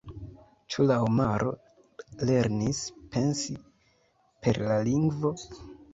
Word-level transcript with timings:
Ĉu 0.75 0.85
la 0.91 0.95
homaro 1.01 1.51
lernis 2.29 2.79
pensi 3.17 3.57
per 4.47 4.61
la 4.71 4.83
lingvo? 4.89 5.35